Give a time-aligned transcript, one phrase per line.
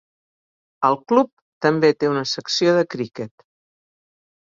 [0.89, 1.29] El club
[1.67, 3.51] també té una secció de criquet.